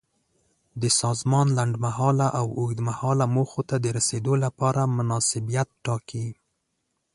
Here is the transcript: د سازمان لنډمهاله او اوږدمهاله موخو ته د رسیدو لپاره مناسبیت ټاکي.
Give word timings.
د 0.81 0.83
سازمان 1.01 1.47
لنډمهاله 1.57 2.27
او 2.39 2.45
اوږدمهاله 2.59 3.25
موخو 3.35 3.61
ته 3.69 3.75
د 3.79 3.85
رسیدو 3.97 4.33
لپاره 4.43 4.81
مناسبیت 4.97 5.69
ټاکي. 5.85 6.27